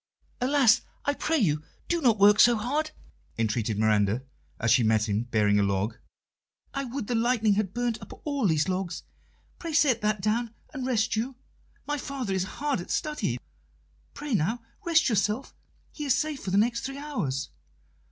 [0.41, 0.81] "Alas!
[1.05, 2.89] I pray you, do not work so hard,"
[3.37, 4.23] entreated Miranda,
[4.59, 5.95] as she met him bearing a log.
[6.73, 9.03] "I would the lightning had burnt up all these logs!
[9.59, 11.35] Pray set that down and rest you.
[11.85, 13.37] My father is hard at study:
[14.15, 15.53] pray, now, rest yourself;
[15.91, 17.51] he is safe for the next three hours."